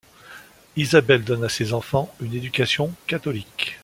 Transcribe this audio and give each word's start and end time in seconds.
Isabelle 0.77 1.23
donne 1.23 1.43
à 1.43 1.49
ses 1.49 1.73
enfants 1.73 2.11
une 2.21 2.33
éducation 2.33 2.91
catholique. 3.05 3.77